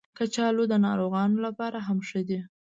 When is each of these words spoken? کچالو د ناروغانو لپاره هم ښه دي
کچالو 0.17 0.63
د 0.71 0.73
ناروغانو 0.85 1.37
لپاره 1.47 1.77
هم 1.87 1.97
ښه 2.07 2.21
دي 2.27 2.39